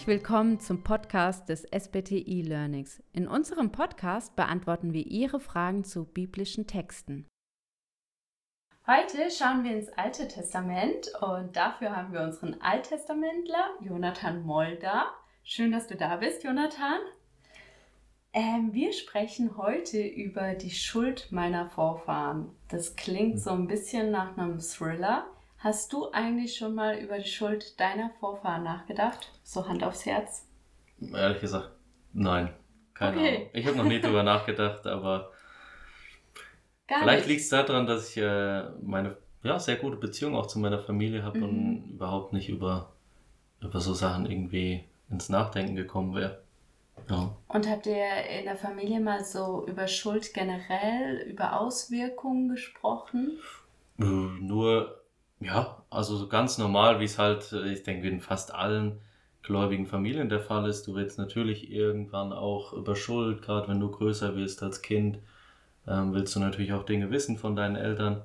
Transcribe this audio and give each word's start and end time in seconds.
Herzlich 0.00 0.18
willkommen 0.22 0.58
zum 0.60 0.82
Podcast 0.82 1.50
des 1.50 1.64
SBTI 1.64 2.40
Learnings. 2.40 3.02
In 3.12 3.28
unserem 3.28 3.70
Podcast 3.70 4.34
beantworten 4.34 4.94
wir 4.94 5.06
Ihre 5.06 5.40
Fragen 5.40 5.84
zu 5.84 6.06
biblischen 6.06 6.66
Texten. 6.66 7.28
Heute 8.86 9.30
schauen 9.30 9.62
wir 9.62 9.76
ins 9.76 9.90
Alte 9.90 10.26
Testament 10.26 11.12
und 11.20 11.54
dafür 11.54 11.94
haben 11.94 12.14
wir 12.14 12.22
unseren 12.22 12.58
Alttestamentler 12.62 13.74
Jonathan 13.82 14.42
Moll 14.42 14.78
da. 14.80 15.04
Schön, 15.44 15.70
dass 15.70 15.86
du 15.86 15.96
da 15.96 16.16
bist, 16.16 16.44
Jonathan. 16.44 17.00
Ähm, 18.32 18.72
wir 18.72 18.94
sprechen 18.94 19.58
heute 19.58 20.00
über 20.00 20.54
die 20.54 20.70
Schuld 20.70 21.30
meiner 21.30 21.68
Vorfahren. 21.68 22.48
Das 22.68 22.96
klingt 22.96 23.38
so 23.38 23.50
ein 23.50 23.66
bisschen 23.66 24.10
nach 24.10 24.38
einem 24.38 24.60
Thriller. 24.60 25.26
Hast 25.62 25.92
du 25.92 26.10
eigentlich 26.10 26.56
schon 26.56 26.74
mal 26.74 26.96
über 26.96 27.18
die 27.18 27.28
Schuld 27.28 27.78
deiner 27.78 28.10
Vorfahren 28.18 28.64
nachgedacht? 28.64 29.30
So 29.42 29.68
Hand 29.68 29.84
aufs 29.84 30.06
Herz. 30.06 30.46
Ehrlich 31.00 31.40
gesagt, 31.42 31.70
nein. 32.14 32.50
Keine 32.94 33.18
okay. 33.18 33.36
Ahnung. 33.36 33.48
Ich 33.52 33.66
habe 33.66 33.76
noch 33.76 33.84
nie 33.84 34.00
drüber 34.02 34.22
nachgedacht, 34.22 34.86
aber 34.86 35.32
Gar 36.88 37.00
vielleicht 37.00 37.26
liegt 37.26 37.42
es 37.42 37.50
daran, 37.50 37.86
dass 37.86 38.10
ich 38.10 38.22
äh, 38.22 38.70
meine 38.80 39.18
ja, 39.42 39.58
sehr 39.58 39.76
gute 39.76 39.96
Beziehung 39.96 40.34
auch 40.34 40.46
zu 40.46 40.58
meiner 40.58 40.78
Familie 40.78 41.22
habe 41.22 41.38
mhm. 41.38 41.44
und 41.44 41.90
überhaupt 41.90 42.32
nicht 42.32 42.48
über, 42.48 42.92
über 43.60 43.80
so 43.80 43.92
Sachen 43.92 44.24
irgendwie 44.24 44.84
ins 45.10 45.28
Nachdenken 45.28 45.76
gekommen 45.76 46.14
wäre. 46.14 46.40
Ja. 47.10 47.36
Und 47.48 47.68
habt 47.68 47.84
ihr 47.84 48.24
in 48.38 48.46
der 48.46 48.56
Familie 48.56 49.00
mal 49.00 49.22
so 49.24 49.66
über 49.66 49.86
Schuld 49.88 50.32
generell, 50.32 51.26
über 51.28 51.60
Auswirkungen 51.60 52.48
gesprochen? 52.48 53.38
Äh, 53.98 54.04
nur, 54.04 55.00
ja, 55.40 55.82
also 55.90 56.28
ganz 56.28 56.58
normal, 56.58 57.00
wie 57.00 57.04
es 57.04 57.18
halt, 57.18 57.52
äh, 57.52 57.72
ich 57.72 57.82
denke, 57.82 58.08
in 58.08 58.20
fast 58.20 58.54
allen 58.54 59.00
gläubigen 59.42 59.86
Familien 59.86 60.28
der 60.28 60.40
Fall 60.40 60.68
ist. 60.68 60.86
Du 60.86 60.92
redest 60.92 61.18
natürlich 61.18 61.70
irgendwann 61.70 62.32
auch 62.32 62.74
über 62.74 62.94
Schuld, 62.94 63.42
gerade 63.42 63.68
wenn 63.68 63.80
du 63.80 63.90
größer 63.90 64.36
wirst 64.36 64.62
als 64.62 64.82
Kind, 64.82 65.18
ähm, 65.88 66.12
willst 66.12 66.36
du 66.36 66.40
natürlich 66.40 66.72
auch 66.74 66.84
Dinge 66.84 67.10
wissen 67.10 67.38
von 67.38 67.56
deinen 67.56 67.76
Eltern. 67.76 68.22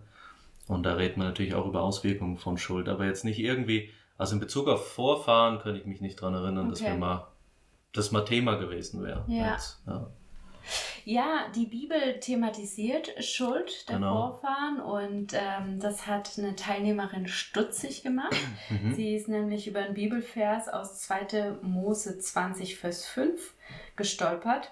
Und 0.67 0.83
da 0.83 0.95
redet 0.95 1.17
man 1.17 1.27
natürlich 1.27 1.55
auch 1.55 1.67
über 1.67 1.81
Auswirkungen 1.81 2.37
von 2.37 2.57
Schuld, 2.57 2.89
aber 2.89 3.05
jetzt 3.05 3.23
nicht 3.23 3.39
irgendwie, 3.39 3.91
also 4.17 4.33
in 4.33 4.39
Bezug 4.39 4.67
auf 4.67 4.91
Vorfahren 4.91 5.59
könnte 5.59 5.79
ich 5.79 5.85
mich 5.85 6.01
nicht 6.01 6.19
dran 6.19 6.33
erinnern, 6.33 6.65
okay. 6.65 6.69
dass 6.71 6.81
wir 6.81 6.95
mal 6.95 7.27
das 7.93 8.11
mal 8.11 8.25
Thema 8.25 8.55
gewesen 8.55 9.03
wäre. 9.03 9.23
Ja. 9.27 9.53
Jetzt, 9.53 9.81
ja. 9.87 10.07
Ja, 11.03 11.47
die 11.55 11.65
Bibel 11.65 12.19
thematisiert 12.19 13.23
Schuld 13.23 13.87
der 13.89 13.97
genau. 13.97 14.31
Vorfahren 14.31 14.79
und 14.79 15.33
ähm, 15.33 15.79
das 15.79 16.07
hat 16.07 16.37
eine 16.37 16.55
Teilnehmerin 16.55 17.27
stutzig 17.27 18.03
gemacht. 18.03 18.35
Mhm. 18.69 18.95
Sie 18.95 19.15
ist 19.15 19.27
nämlich 19.27 19.67
über 19.67 19.81
einen 19.81 19.93
Bibelvers 19.93 20.67
aus 20.67 20.99
2. 21.01 21.57
Mose 21.61 22.17
20, 22.17 22.77
Vers 22.77 23.05
5 23.05 23.53
gestolpert. 23.95 24.71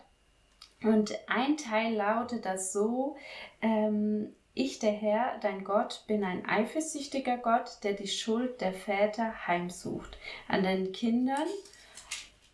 Und 0.83 1.13
ein 1.27 1.57
Teil 1.57 1.93
lautet 1.93 2.45
das 2.45 2.73
so, 2.73 3.15
ähm, 3.61 4.33
ich, 4.55 4.79
der 4.79 4.91
Herr, 4.91 5.39
dein 5.41 5.63
Gott, 5.63 6.03
bin 6.07 6.23
ein 6.23 6.47
eifersüchtiger 6.47 7.37
Gott, 7.37 7.77
der 7.83 7.93
die 7.93 8.07
Schuld 8.07 8.61
der 8.61 8.73
Väter 8.73 9.47
heimsucht, 9.47 10.17
an 10.47 10.63
den 10.63 10.91
Kindern 10.91 11.47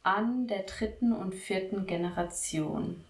an 0.03 0.47
der 0.47 0.63
dritten 0.63 1.11
und 1.11 1.35
vierten 1.35 1.85
Generation. 1.85 3.03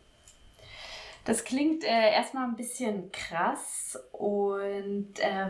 Das 1.26 1.44
klingt 1.44 1.84
äh, 1.84 2.14
erstmal 2.14 2.48
ein 2.48 2.56
bisschen 2.56 3.12
krass 3.12 4.00
und 4.14 5.20
äh, 5.20 5.50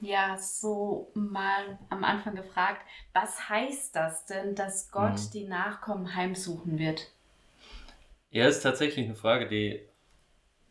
ja, 0.00 0.36
so 0.38 1.10
mal 1.14 1.78
am 1.90 2.04
Anfang 2.04 2.36
gefragt, 2.36 2.80
was 3.12 3.48
heißt 3.48 3.94
das 3.94 4.24
denn, 4.26 4.54
dass 4.54 4.90
Gott 4.90 5.14
mhm. 5.14 5.30
die 5.32 5.44
Nachkommen 5.44 6.14
heimsuchen 6.14 6.78
wird? 6.78 7.10
Ja, 8.30 8.48
ist 8.48 8.62
tatsächlich 8.62 9.06
eine 9.06 9.14
Frage, 9.14 9.46
die, 9.46 9.80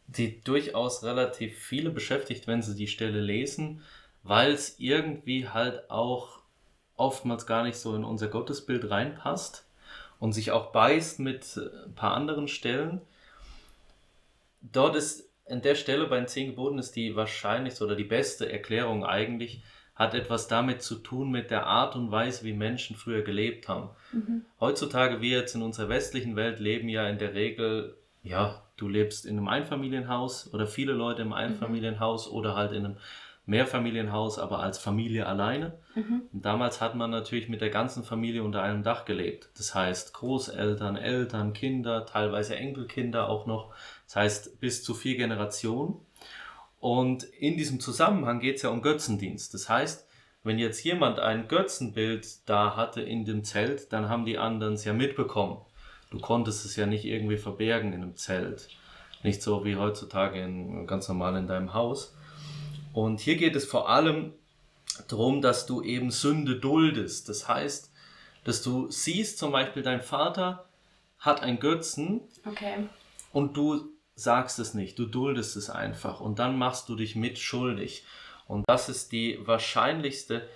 die 0.08 0.42
durchaus 0.42 1.04
relativ 1.04 1.58
viele 1.58 1.92
beschäftigt, 1.92 2.48
wenn 2.48 2.62
sie 2.62 2.76
die 2.76 2.88
Stelle 2.88 3.22
lesen, 3.22 3.84
weil 4.24 4.52
es 4.52 4.80
irgendwie 4.80 5.48
halt 5.48 5.90
auch 5.90 6.40
oftmals 6.96 7.46
gar 7.46 7.64
nicht 7.64 7.78
so 7.78 7.96
in 7.96 8.04
unser 8.04 8.28
Gottesbild 8.28 8.90
reinpasst 8.90 9.66
und 10.20 10.34
sich 10.34 10.52
auch 10.52 10.72
beißt 10.72 11.20
mit 11.20 11.58
äh, 11.58 11.86
ein 11.86 11.96
paar 11.96 12.14
anderen 12.14 12.48
Stellen. 12.48 13.02
Dort 14.64 14.96
ist 14.96 15.30
an 15.50 15.62
der 15.62 15.76
Stelle 15.76 16.08
bei 16.08 16.18
den 16.18 16.28
zehn 16.28 16.48
Geboten 16.48 16.80
ist 16.80 16.96
die 16.96 17.16
wahrscheinlichste 17.16 17.84
oder 17.84 17.96
die 17.96 18.04
beste 18.04 18.52
Erklärung 18.52 19.06
eigentlich, 19.06 19.62
hat 19.94 20.16
etwas 20.16 20.48
damit 20.48 20.82
zu 20.82 20.96
tun 20.96 21.30
mit 21.30 21.52
der 21.52 21.68
Art 21.68 21.96
und 21.96 22.12
Weise, 22.12 22.46
wie 22.46 22.54
Menschen 22.54 22.96
früher 22.96 23.22
gelebt 23.22 23.68
haben. 23.68 23.90
Mhm. 24.12 24.46
Heutzutage, 24.60 25.22
wir 25.22 25.38
jetzt 25.40 25.54
in 25.54 25.62
unserer 25.62 25.90
westlichen 25.90 26.36
Welt 26.36 26.60
leben 26.60 26.90
ja 26.90 27.08
in 27.08 27.20
der 27.20 27.36
Regel, 27.36 27.96
ja, 28.24 28.64
du 28.78 28.88
lebst 28.88 29.26
in 29.26 29.38
einem 29.38 29.48
Einfamilienhaus 29.48 30.52
oder 30.54 30.66
viele 30.66 30.94
Leute 30.94 31.22
im 31.22 31.28
mhm. 31.30 31.34
Einfamilienhaus 31.34 32.30
mhm. 32.30 32.38
oder 32.38 32.56
halt 32.56 32.72
in 32.72 32.86
einem 32.86 32.98
Mehrfamilienhaus, 33.46 34.40
aber 34.40 34.60
als 34.60 34.78
Familie 34.78 35.28
alleine. 35.28 35.74
Mhm. 35.96 36.24
Damals 36.32 36.80
hat 36.80 36.96
man 36.96 37.12
natürlich 37.12 37.50
mit 37.50 37.60
der 37.60 37.70
ganzen 37.70 38.04
Familie 38.04 38.42
unter 38.42 38.64
einem 38.64 38.84
Dach 38.84 39.04
gelebt. 39.04 39.50
Das 39.58 39.76
heißt 39.76 40.14
Großeltern, 40.14 40.96
Eltern, 40.96 41.52
Kinder, 41.52 42.06
teilweise 42.06 42.56
Enkelkinder 42.56 43.28
auch 43.28 43.46
noch. 43.46 43.74
Das 44.14 44.16
heißt 44.16 44.60
bis 44.60 44.84
zu 44.84 44.94
vier 44.94 45.18
Generationen. 45.18 45.96
Und 46.80 47.24
in 47.24 47.58
diesem 47.58 47.80
Zusammenhang 47.80 48.40
geht 48.40 48.58
es 48.58 48.62
ja 48.62 48.70
um 48.70 48.84
Götzendienst. 48.84 49.56
Das 49.56 49.70
heißt, 49.70 50.08
wenn 50.44 50.60
jetzt 50.60 50.84
jemand 50.84 51.20
ein 51.20 51.48
Götzenbild 51.48 52.48
da 52.48 52.76
hatte 52.76 53.02
in 53.02 53.26
dem 53.26 53.44
Zelt, 53.44 53.92
dann 53.92 54.10
haben 54.10 54.26
die 54.26 54.38
anderen 54.38 54.76
es 54.76 54.86
ja 54.86 54.94
mitbekommen. 54.94 55.58
Du 56.12 56.20
konntest 56.20 56.64
es 56.64 56.76
ja 56.76 56.86
nicht 56.86 57.06
irgendwie 57.06 57.38
verbergen 57.38 57.92
in 57.92 58.04
einem 58.04 58.16
Zelt. 58.16 58.68
Nicht 59.24 59.42
so 59.42 59.66
wie 59.66 59.78
heutzutage 59.78 60.40
in, 60.40 60.86
ganz 60.86 61.08
normal 61.08 61.36
in 61.38 61.48
deinem 61.48 61.74
Haus. 61.74 62.16
Und 62.92 63.20
hier 63.20 63.38
geht 63.38 63.56
es 63.56 63.66
vor 63.66 63.90
allem 63.90 64.34
darum, 65.08 65.42
dass 65.42 65.66
du 65.66 65.82
eben 65.82 66.12
Sünde 66.12 66.60
duldest. 66.60 67.30
Das 67.30 67.48
heißt, 67.48 67.92
dass 68.44 68.62
du 68.62 68.92
siehst, 68.92 69.40
zum 69.40 69.52
Beispiel 69.52 69.82
dein 69.82 70.02
Vater 70.02 70.66
hat 71.18 71.42
ein 71.42 71.60
Götzen 71.60 72.22
okay. 72.46 72.88
und 73.32 73.58
du 73.58 73.93
sagst 74.16 74.60
es 74.60 74.74
nicht, 74.74 74.98
du 75.00 75.06
duldest 75.06 75.56
es 75.56 75.70
einfach 75.70 76.20
und 76.20 76.40
dann 76.40 76.58
machst 76.58 76.90
du 76.90 76.96
dich 76.96 77.16
mitschuldig. 77.16 78.06
Und 78.48 78.64
das 78.68 78.90
ist 78.90 79.12
die 79.12 79.40
wahrscheinlichste 79.46 80.48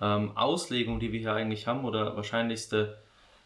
ähm, 0.00 0.36
Auslegung, 0.36 1.00
die 1.00 1.12
wir 1.12 1.20
hier 1.20 1.32
eigentlich 1.32 1.66
haben 1.66 1.84
oder 1.84 2.16
wahrscheinlichste 2.16 2.98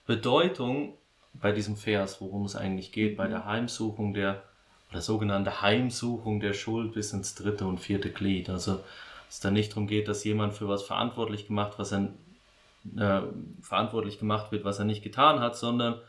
Bedeutung 0.06 0.94
bei 1.34 1.52
diesem 1.52 1.76
Vers, 1.76 2.20
worum 2.20 2.44
es 2.44 2.56
eigentlich 2.56 2.92
geht, 2.92 3.12
mhm. 3.12 3.16
bei 3.16 3.28
der 3.28 3.44
Heimsuchung 3.44 4.14
der 4.14 4.42
oder 4.90 5.00
sogenannte 5.00 5.62
Heimsuchung 5.62 6.40
der 6.40 6.52
Schuld 6.52 6.94
bis 6.94 7.12
ins 7.12 7.34
dritte 7.34 7.66
und 7.66 7.78
vierte 7.78 8.10
Glied. 8.10 8.48
Also 8.48 8.80
es 9.28 9.40
da 9.40 9.50
nicht 9.50 9.72
darum 9.72 9.88
geht, 9.88 10.08
dass 10.08 10.24
jemand 10.24 10.54
für 10.54 10.68
was 10.68 10.84
verantwortlich 10.84 11.48
gemacht, 11.48 11.74
was 11.78 11.92
er 11.92 12.08
äh, 12.96 13.22
verantwortlich 13.60 14.18
gemacht 14.18 14.52
wird, 14.52 14.64
was 14.64 14.78
er 14.78 14.84
nicht 14.84 15.02
getan 15.02 15.40
hat, 15.40 15.56
sondern 15.56 16.00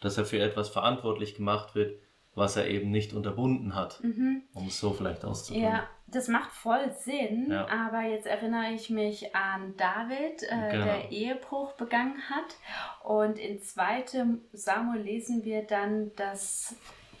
dass 0.00 0.16
er 0.16 0.24
für 0.24 0.38
etwas 0.38 0.68
verantwortlich 0.68 1.34
gemacht 1.34 1.74
wird, 1.74 1.98
was 2.34 2.56
er 2.56 2.68
eben 2.68 2.90
nicht 2.90 3.12
unterbunden 3.12 3.74
hat, 3.74 4.02
mhm. 4.02 4.42
um 4.54 4.68
es 4.68 4.78
so 4.78 4.92
vielleicht 4.92 5.24
auszudrücken. 5.24 5.68
Ja, 5.68 5.88
das 6.06 6.28
macht 6.28 6.50
voll 6.50 6.92
Sinn, 6.92 7.48
ja. 7.50 7.68
aber 7.68 8.02
jetzt 8.02 8.26
erinnere 8.26 8.72
ich 8.74 8.90
mich 8.90 9.34
an 9.34 9.74
David, 9.76 10.42
äh, 10.42 10.70
genau. 10.70 10.84
der 10.84 11.10
Ehebruch 11.10 11.72
begangen 11.74 12.18
hat 12.28 12.56
und 13.04 13.38
in 13.38 13.60
2. 13.60 14.04
Samuel 14.52 15.02
lesen 15.02 15.44
wir 15.44 15.62
dann, 15.62 16.12
dass 16.16 16.74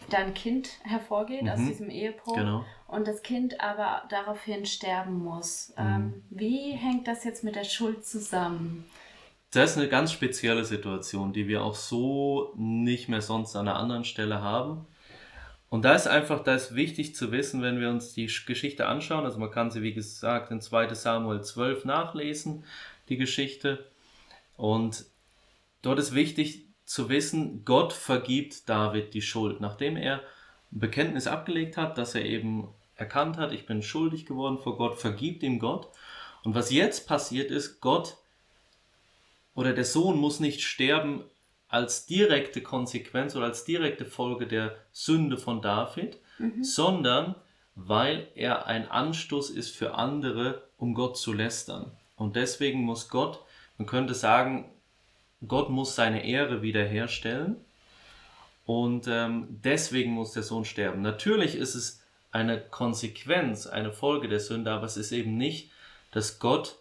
dann 0.08 0.34
Kind 0.34 0.70
hervorgeht 0.82 1.42
mhm. 1.42 1.48
aus 1.50 1.58
diesem 1.58 1.90
Ehebruch 1.90 2.34
genau. 2.34 2.64
und 2.88 3.06
das 3.06 3.22
Kind 3.22 3.60
aber 3.60 4.02
daraufhin 4.08 4.66
sterben 4.66 5.22
muss. 5.22 5.72
Mhm. 5.76 5.84
Ähm, 5.86 6.22
wie 6.30 6.72
hängt 6.72 7.06
das 7.06 7.24
jetzt 7.24 7.44
mit 7.44 7.56
der 7.56 7.64
Schuld 7.64 8.04
zusammen? 8.04 8.84
Das 9.52 9.72
ist 9.72 9.78
eine 9.78 9.88
ganz 9.88 10.12
spezielle 10.12 10.64
Situation, 10.64 11.32
die 11.32 11.48
wir 11.48 11.64
auch 11.64 11.74
so 11.74 12.52
nicht 12.56 13.08
mehr 13.08 13.20
sonst 13.20 13.56
an 13.56 13.66
einer 13.66 13.78
anderen 13.78 14.04
Stelle 14.04 14.42
haben. 14.42 14.86
Und 15.70 15.84
da 15.84 15.94
ist 15.94 16.08
einfach, 16.08 16.42
da 16.42 16.56
ist 16.56 16.74
wichtig 16.74 17.14
zu 17.14 17.30
wissen, 17.30 17.62
wenn 17.62 17.80
wir 17.80 17.90
uns 17.90 18.12
die 18.12 18.26
Geschichte 18.26 18.86
anschauen, 18.86 19.24
also 19.24 19.38
man 19.38 19.52
kann 19.52 19.70
sie, 19.70 19.82
wie 19.82 19.94
gesagt, 19.94 20.50
in 20.50 20.60
2 20.60 20.92
Samuel 20.94 21.42
12 21.42 21.84
nachlesen, 21.84 22.64
die 23.08 23.16
Geschichte. 23.16 23.86
Und 24.56 25.06
dort 25.82 26.00
ist 26.00 26.14
wichtig, 26.14 26.66
zu 26.84 27.08
wissen, 27.08 27.64
Gott 27.64 27.92
vergibt 27.92 28.68
David 28.68 29.14
die 29.14 29.22
Schuld. 29.22 29.60
Nachdem 29.60 29.96
er 29.96 30.16
ein 30.72 30.80
Bekenntnis 30.80 31.28
abgelegt 31.28 31.76
hat, 31.76 31.96
dass 31.98 32.16
er 32.16 32.24
eben 32.24 32.66
erkannt 32.96 33.36
hat, 33.36 33.52
ich 33.52 33.64
bin 33.64 33.80
schuldig 33.80 34.26
geworden 34.26 34.58
vor 34.58 34.76
Gott, 34.76 34.98
vergibt 34.98 35.44
ihm 35.44 35.60
Gott. 35.60 35.88
Und 36.42 36.56
was 36.56 36.72
jetzt 36.72 37.06
passiert 37.06 37.52
ist, 37.52 37.80
Gott 37.80 38.16
oder 39.54 39.72
der 39.72 39.84
Sohn 39.84 40.16
muss 40.18 40.40
nicht 40.40 40.62
sterben 40.62 41.22
als 41.70 42.06
direkte 42.06 42.62
Konsequenz 42.62 43.36
oder 43.36 43.46
als 43.46 43.64
direkte 43.64 44.04
Folge 44.04 44.46
der 44.46 44.76
Sünde 44.92 45.38
von 45.38 45.62
David, 45.62 46.18
mhm. 46.38 46.62
sondern 46.64 47.36
weil 47.74 48.28
er 48.34 48.66
ein 48.66 48.90
Anstoß 48.90 49.50
ist 49.50 49.74
für 49.74 49.94
andere, 49.94 50.62
um 50.76 50.94
Gott 50.94 51.16
zu 51.16 51.32
lästern. 51.32 51.92
Und 52.16 52.36
deswegen 52.36 52.80
muss 52.80 53.08
Gott, 53.08 53.40
man 53.78 53.86
könnte 53.86 54.14
sagen, 54.14 54.70
Gott 55.46 55.70
muss 55.70 55.94
seine 55.94 56.26
Ehre 56.26 56.60
wiederherstellen 56.60 57.56
und 58.66 59.06
ähm, 59.08 59.46
deswegen 59.64 60.10
muss 60.10 60.32
der 60.32 60.42
Sohn 60.42 60.64
sterben. 60.64 61.00
Natürlich 61.00 61.54
ist 61.54 61.74
es 61.74 62.02
eine 62.30 62.60
Konsequenz, 62.60 63.66
eine 63.66 63.92
Folge 63.92 64.28
der 64.28 64.40
Sünde, 64.40 64.70
aber 64.72 64.84
es 64.84 64.96
ist 64.96 65.12
eben 65.12 65.36
nicht, 65.36 65.70
dass 66.12 66.40
Gott 66.40 66.79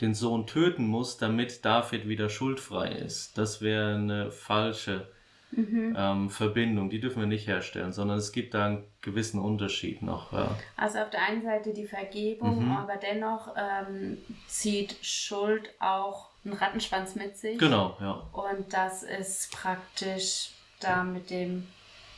den 0.00 0.14
Sohn 0.14 0.46
töten 0.46 0.86
muss, 0.86 1.18
damit 1.18 1.64
David 1.64 2.08
wieder 2.08 2.28
schuldfrei 2.28 2.88
ist. 2.88 3.38
Das 3.38 3.60
wäre 3.60 3.94
eine 3.94 4.30
falsche 4.30 5.08
mhm. 5.52 5.94
ähm, 5.96 6.30
Verbindung. 6.30 6.90
Die 6.90 7.00
dürfen 7.00 7.20
wir 7.20 7.26
nicht 7.26 7.46
herstellen, 7.46 7.92
sondern 7.92 8.18
es 8.18 8.32
gibt 8.32 8.54
da 8.54 8.66
einen 8.66 8.84
gewissen 9.00 9.40
Unterschied 9.40 10.02
noch. 10.02 10.32
Ja. 10.32 10.56
Also 10.76 10.98
auf 10.98 11.10
der 11.10 11.22
einen 11.22 11.42
Seite 11.42 11.72
die 11.72 11.86
Vergebung, 11.86 12.66
mhm. 12.66 12.72
aber 12.72 12.96
dennoch 12.96 13.54
ähm, 13.56 14.18
zieht 14.48 14.96
Schuld 15.02 15.70
auch 15.78 16.30
einen 16.44 16.54
Rattenschwanz 16.54 17.14
mit 17.14 17.36
sich. 17.36 17.58
Genau, 17.58 17.96
ja. 18.00 18.26
Und 18.32 18.72
das 18.72 19.02
ist 19.02 19.52
praktisch 19.52 20.50
da 20.80 21.04
mit 21.04 21.30
dem 21.30 21.66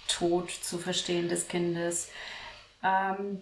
Tod 0.08 0.50
zu 0.50 0.78
verstehen 0.78 1.28
des 1.28 1.46
Kindes. 1.46 2.10
Ähm, 2.82 3.40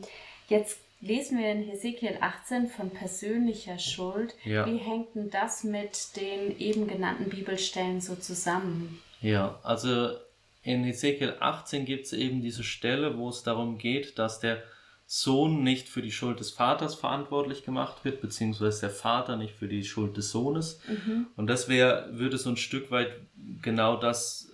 jetzt 0.49 0.81
lesen 1.05 1.39
wir 1.39 1.53
in 1.53 1.63
Hesekiel 1.63 2.17
18 2.21 2.69
von 2.69 2.91
persönlicher 2.91 3.79
Schuld. 3.79 4.35
Ja. 4.45 4.67
Wie 4.67 4.79
hängt 4.79 5.15
denn 5.15 5.31
das 5.31 5.63
mit 5.63 6.17
den 6.17 6.59
eben 6.59 6.89
genannten 6.89 7.29
Bibelstellen 7.29 8.01
so 8.01 8.17
zusammen? 8.17 9.01
Ja, 9.21 9.59
also 9.63 10.11
in 10.63 10.83
Hesekiel 10.85 11.35
18 11.39 11.85
gibt 11.85 12.07
es 12.07 12.13
eben 12.15 12.41
diese 12.41 12.65
Stelle, 12.65 13.19
wo 13.19 13.29
es 13.29 13.43
darum 13.43 13.79
geht, 13.79 14.19
dass 14.19 14.41
der 14.41 14.63
Sohn 15.07 15.63
nicht 15.63 15.89
für 15.89 16.01
die 16.01 16.11
Schuld 16.11 16.41
des 16.41 16.51
Vaters 16.51 16.95
verantwortlich 16.95 17.65
gemacht 17.65 18.05
wird, 18.05 18.23
beziehungsweise 18.23 18.83
der 18.83 18.91
Vater 18.91 19.37
nicht 19.37 19.55
für 19.55 19.69
die 19.69 19.85
Schuld 19.85 20.17
des 20.17 20.31
Sohnes. 20.31 20.81
Mhm. 20.89 21.27
Und 21.37 21.49
das 21.49 21.69
wäre, 21.69 22.09
würde 22.13 22.39
so 22.39 22.49
ein 22.49 22.57
Stück 22.57 22.91
weit 22.91 23.13
genau 23.61 23.99
das, 23.99 24.49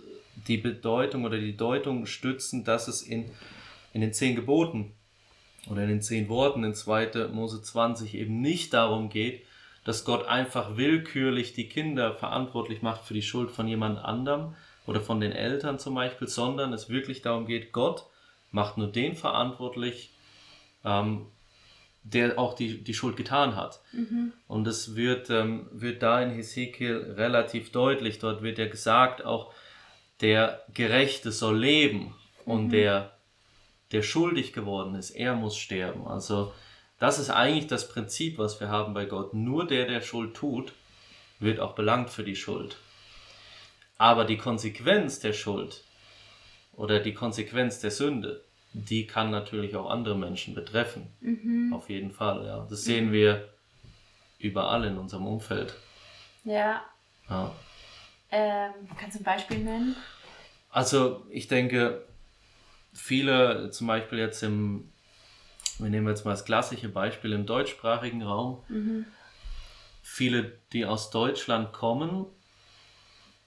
die 0.49 0.57
Bedeutung 0.57 1.25
oder 1.25 1.39
die 1.39 1.57
Deutung 1.57 2.07
stützen, 2.07 2.65
dass 2.65 2.89
es 2.89 3.03
in, 3.03 3.31
in 3.93 4.01
den 4.01 4.13
zehn 4.13 4.35
Geboten 4.35 4.93
oder 5.69 5.83
in 5.83 5.89
den 5.89 6.03
zehn 6.03 6.29
Worten 6.29 6.65
in 6.65 6.75
2. 6.75 7.29
Mose 7.33 7.63
20 7.63 8.15
eben 8.15 8.41
nicht 8.41 8.73
darum 8.73 9.09
geht, 9.09 9.45
dass 9.85 10.05
Gott 10.05 10.27
einfach 10.27 10.77
willkürlich 10.77 11.53
die 11.53 11.69
Kinder 11.69 12.15
verantwortlich 12.15 12.83
macht 12.83 13.05
für 13.05 13.15
die 13.15 13.23
Schuld 13.23 13.51
von 13.51 13.67
jemand 13.67 13.99
anderem 13.99 14.55
oder 14.87 15.01
von 15.01 15.21
den 15.21 15.33
Eltern 15.33 15.79
zum 15.79 15.95
Beispiel, 15.95 16.29
sondern 16.29 16.73
es 16.73 16.89
wirklich 16.89 17.23
darum 17.23 17.47
geht, 17.47 17.73
Gott 17.73 18.05
macht 18.51 18.79
nur 18.79 18.89
den 18.89 19.15
verantwortlich, 19.15 20.11
ähm, 20.85 21.27
der 22.03 22.39
auch 22.39 22.55
die, 22.55 22.83
die 22.83 22.95
Schuld 22.95 23.17
getan 23.17 23.57
hat. 23.57 23.81
Mhm. 23.93 24.33
Und 24.49 24.67
es 24.67 24.97
wird, 24.97 25.31
ähm, 25.31 25.67
wird 25.73 26.03
da 26.03 26.23
in 26.23 26.31
Hesekiel 26.31 27.15
relativ 27.17 27.73
deutlich, 27.73 28.19
dort 28.19 28.43
wird 28.43 28.59
ja 28.59 28.69
gesagt, 28.69 29.25
auch 29.25 29.53
der 30.21 30.63
Gerechte 30.75 31.33
soll 31.33 31.59
leben 31.59 32.15
und 32.45 32.67
mhm. 32.67 32.71
der 32.71 33.13
der 33.93 34.03
schuldig 34.03 34.53
geworden 34.53 34.95
ist, 34.95 35.11
er 35.11 35.35
muss 35.35 35.57
sterben. 35.57 36.07
Also 36.07 36.53
das 36.99 37.19
ist 37.19 37.31
eigentlich 37.31 37.67
das 37.67 37.89
Prinzip, 37.89 38.39
was 38.39 38.61
wir 38.61 38.69
haben 38.69 38.95
bei 38.95 39.07
Gott. 39.07 39.35
Nur 39.35 39.67
der, 39.67 39.87
der 39.87 40.01
Schuld 40.01 40.35
tut, 40.35 40.73
wird 41.39 41.59
auch 41.59 41.75
belangt 41.75 42.11
für 42.11 42.25
die 42.25 42.37
Schuld. 42.37 42.77
Aber 43.99 44.25
die 44.25 44.37
Konsequenz 44.37 45.19
der 45.21 45.33
Schuld 45.33 45.83
oder 46.75 47.01
die 47.01 47.15
Konsequenz 47.15 47.81
der 47.81 47.91
Sünde, 47.91 48.45
die 48.73 49.07
kann 49.07 49.31
natürlich 49.31 49.75
auch 49.77 49.91
andere 49.91 50.17
Menschen 50.17 50.55
betreffen. 50.55 51.13
Mhm. 51.21 51.73
Auf 51.73 51.91
jeden 51.91 52.13
Fall, 52.13 52.45
ja. 52.47 52.67
Das 52.71 52.85
sehen 52.85 53.09
mhm. 53.09 53.13
wir 53.13 53.49
überall 54.39 54.85
in 54.85 54.97
unserem 54.97 55.27
Umfeld. 55.27 55.75
Ja. 56.45 56.83
ja. 57.29 57.55
Ähm, 58.31 58.73
kannst 58.99 59.17
du 59.17 59.21
ein 59.21 59.25
Beispiel 59.25 59.59
nennen? 59.59 59.97
Also 60.71 61.27
ich 61.31 61.49
denke, 61.49 62.07
viele, 62.93 63.71
zum 63.71 63.87
Beispiel 63.87 64.19
jetzt 64.19 64.43
im, 64.43 64.91
wir 65.79 65.91
nehmen 65.91 66.09
jetzt 66.09 66.25
mal 66.25 66.33
das 66.33 66.45
klassische 66.45 66.89
Beispiel 66.89 67.33
im 67.33 67.47
deutschsprachigen 67.47 68.23
Raum, 68.23 68.63
mhm. 68.69 69.07
viele, 70.03 70.53
die 70.73 70.85
aus 70.85 71.11
Deutschland 71.11 71.73
kommen, 71.73 72.27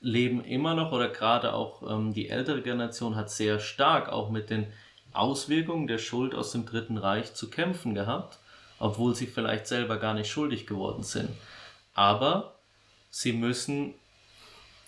leben 0.01 0.44
immer 0.44 0.75
noch 0.75 0.92
oder 0.92 1.07
gerade 1.07 1.54
auch 1.54 1.90
ähm, 1.90 2.13
die 2.13 2.30
ältere 2.30 2.62
Generation 2.62 3.16
hat 3.16 3.31
sehr 3.31 3.60
stark 3.60 4.10
auch 4.10 4.30
mit 4.30 4.50
den 4.50 4.68
Auswirkungen 5.13 5.88
der 5.88 5.98
Schuld 5.98 6.36
aus 6.36 6.51
dem 6.51 6.66
Dritten 6.66 6.98
Reich 6.98 7.34
zu 7.36 7.50
kämpfen 7.50 7.96
gehabt, 7.96 8.39
obwohl 8.80 9.16
sie 9.16 9.28
vielleicht 9.28 9.68
selber 9.68 9.98
gar 9.98 10.13
nicht 10.13 10.30
schuldig 10.30 10.68
geworden 10.68 11.04
sind. 11.04 11.30
Aber 11.94 12.56
sie 13.10 13.31
müssen 13.31 13.94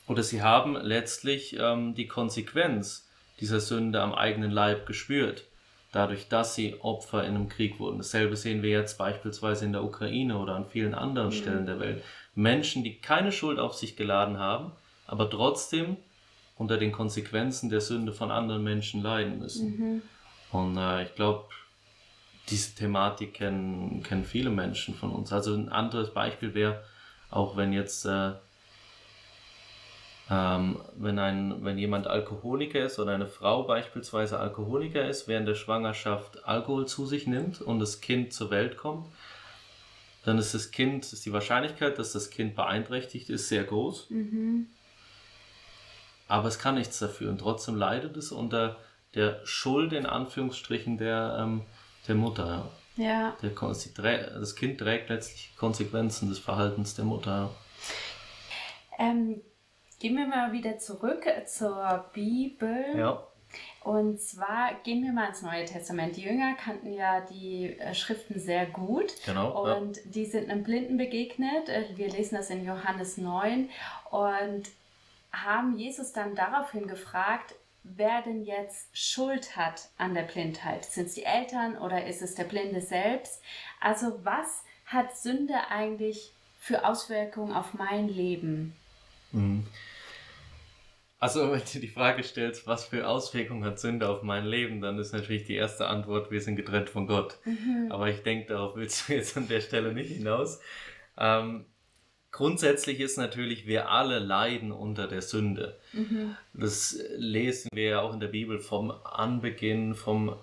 oder 0.07 0.23
sie 0.23 0.41
haben 0.41 0.75
letztlich 0.75 1.55
ähm, 1.57 1.95
die 1.95 2.07
Konsequenz 2.07 3.04
dieser 3.39 3.59
Sünde 3.59 4.01
am 4.01 4.13
eigenen 4.13 4.51
Leib 4.51 4.85
gespürt, 4.85 5.43
dadurch, 5.91 6.27
dass 6.27 6.55
sie 6.55 6.75
Opfer 6.81 7.23
in 7.23 7.35
einem 7.35 7.49
Krieg 7.49 7.79
wurden. 7.79 7.97
Dasselbe 7.97 8.35
sehen 8.35 8.63
wir 8.63 8.69
jetzt 8.69 8.97
beispielsweise 8.97 9.65
in 9.65 9.71
der 9.71 9.83
Ukraine 9.83 10.37
oder 10.37 10.55
an 10.55 10.65
vielen 10.65 10.93
anderen 10.93 11.29
mhm. 11.29 11.33
Stellen 11.33 11.65
der 11.65 11.79
Welt. 11.79 12.03
Menschen, 12.35 12.83
die 12.83 12.97
keine 12.99 13.31
Schuld 13.31 13.59
auf 13.59 13.73
sich 13.73 13.95
geladen 13.95 14.37
haben, 14.37 14.71
aber 15.07 15.29
trotzdem 15.29 15.97
unter 16.57 16.77
den 16.77 16.91
Konsequenzen 16.91 17.69
der 17.69 17.81
Sünde 17.81 18.13
von 18.13 18.31
anderen 18.31 18.63
Menschen 18.63 19.01
leiden 19.01 19.39
müssen. 19.39 19.77
Mhm. 19.77 20.01
Und 20.51 20.77
äh, 20.77 21.03
ich 21.03 21.15
glaube, 21.15 21.45
diese 22.49 22.75
Thematik 22.75 23.33
kennen, 23.33 24.03
kennen 24.03 24.23
viele 24.23 24.49
Menschen 24.49 24.95
von 24.95 25.11
uns. 25.11 25.33
Also 25.33 25.53
ein 25.53 25.69
anderes 25.69 26.13
Beispiel 26.13 26.53
wäre, 26.53 26.83
auch 27.29 27.57
wenn 27.57 27.73
jetzt 27.73 28.05
äh, 28.05 28.33
ähm, 30.29 30.79
wenn, 30.95 31.19
ein, 31.19 31.63
wenn 31.63 31.77
jemand 31.77 32.07
Alkoholiker 32.07 32.85
ist 32.85 32.97
oder 32.97 33.13
eine 33.13 33.27
Frau 33.27 33.63
beispielsweise 33.63 34.39
Alkoholiker 34.39 35.07
ist, 35.07 35.27
während 35.27 35.47
der 35.47 35.55
Schwangerschaft 35.55 36.47
Alkohol 36.47 36.87
zu 36.87 37.05
sich 37.05 37.27
nimmt 37.27 37.61
und 37.61 37.79
das 37.79 38.01
Kind 38.01 38.33
zur 38.33 38.49
Welt 38.49 38.77
kommt, 38.77 39.07
dann 40.23 40.39
ist 40.39 40.55
das 40.55 40.71
Kind, 40.71 41.05
ist 41.13 41.25
die 41.25 41.33
Wahrscheinlichkeit, 41.33 41.99
dass 41.99 42.11
das 42.11 42.31
Kind 42.31 42.55
beeinträchtigt 42.55 43.29
ist, 43.29 43.49
sehr 43.49 43.63
groß. 43.63 44.09
Mhm. 44.09 44.67
Aber 46.27 46.47
es 46.47 46.57
kann 46.57 46.75
nichts 46.75 46.97
dafür 46.97 47.29
und 47.29 47.37
trotzdem 47.37 47.75
leidet 47.75 48.17
es 48.17 48.31
unter 48.31 48.77
der 49.13 49.45
Schuld 49.45 49.93
in 49.93 50.07
Anführungsstrichen 50.07 50.97
der, 50.97 51.37
ähm, 51.39 51.61
der 52.07 52.15
Mutter. 52.15 52.71
Ja. 52.97 53.35
Der, 53.41 53.51
das 54.39 54.55
Kind 54.55 54.79
trägt 54.79 55.09
letztlich 55.09 55.55
Konsequenzen 55.55 56.29
des 56.29 56.39
Verhaltens 56.39 56.95
der 56.95 57.05
Mutter. 57.05 57.51
Ähm, 58.97 59.41
Gehen 59.99 60.17
wir 60.17 60.27
mal 60.27 60.51
wieder 60.51 60.77
zurück 60.77 61.25
zur 61.45 62.05
Bibel. 62.13 62.85
Ja. 62.97 63.23
Und 63.83 64.19
zwar 64.19 64.73
gehen 64.83 65.03
wir 65.03 65.13
mal 65.13 65.29
ins 65.29 65.41
Neue 65.41 65.65
Testament. 65.65 66.17
Die 66.17 66.23
Jünger 66.23 66.55
kannten 66.55 66.91
ja 66.91 67.21
die 67.21 67.77
äh, 67.79 67.93
Schriften 67.93 68.39
sehr 68.39 68.65
gut. 68.65 69.13
Genau. 69.25 69.77
Und 69.77 69.97
ja. 69.97 70.03
die 70.05 70.25
sind 70.25 70.49
einem 70.49 70.63
Blinden 70.63 70.97
begegnet. 70.97 71.69
Äh, 71.69 71.85
wir 71.95 72.09
lesen 72.09 72.35
das 72.35 72.49
in 72.49 72.65
Johannes 72.65 73.17
9 73.17 73.69
und 74.09 74.63
haben 75.31 75.77
Jesus 75.77 76.13
dann 76.13 76.35
daraufhin 76.35 76.87
gefragt, 76.87 77.55
wer 77.83 78.21
denn 78.21 78.43
jetzt 78.43 78.87
Schuld 78.97 79.55
hat 79.55 79.89
an 79.97 80.13
der 80.15 80.23
Blindheit. 80.23 80.85
Sind 80.85 81.07
es 81.07 81.13
die 81.13 81.23
Eltern 81.23 81.77
oder 81.77 82.05
ist 82.07 82.21
es 82.21 82.35
der 82.35 82.45
Blinde 82.45 82.81
selbst? 82.81 83.41
Also 83.79 84.19
was 84.23 84.63
hat 84.85 85.15
Sünde 85.15 85.55
eigentlich 85.69 86.33
für 86.59 86.85
Auswirkungen 86.85 87.53
auf 87.53 87.73
mein 87.73 88.07
Leben? 88.07 88.75
Mhm. 89.35 89.65
Also, 91.19 91.51
wenn 91.51 91.61
du 91.73 91.79
die 91.79 91.87
Frage 91.87 92.23
stellst, 92.23 92.67
was 92.67 92.85
für 92.85 93.07
Auswirkungen 93.07 93.63
hat 93.63 93.79
Sünde 93.79 94.09
auf 94.09 94.21
mein 94.21 94.45
Leben, 94.45 94.81
dann 94.81 94.99
ist 94.99 95.13
natürlich 95.13 95.45
die 95.45 95.55
erste 95.55 95.87
Antwort, 95.87 96.29
wir 96.29 96.41
sind 96.41 96.55
getrennt 96.55 96.89
von 96.89 97.07
Gott. 97.07 97.39
Mhm. 97.45 97.87
Aber 97.89 98.09
ich 98.09 98.21
denke, 98.21 98.53
darauf 98.53 98.75
willst 98.75 99.07
du 99.07 99.13
jetzt 99.13 99.35
an 99.37 99.47
der 99.47 99.61
Stelle 99.61 99.93
nicht 99.93 100.11
hinaus. 100.11 100.59
Ähm, 101.17 101.65
grundsätzlich 102.31 102.99
ist 102.99 103.17
natürlich, 103.17 103.65
wir 103.65 103.89
alle 103.89 104.19
leiden 104.19 104.71
unter 104.71 105.07
der 105.07 105.21
Sünde. 105.21 105.79
Mhm. 105.93 106.35
Das 106.53 106.99
lesen 107.15 107.69
wir 107.73 107.85
ja 107.85 108.01
auch 108.01 108.13
in 108.13 108.19
der 108.19 108.27
Bibel 108.27 108.59
vom 108.59 108.91
Anbeginn, 108.91 109.95
vom, 109.95 110.35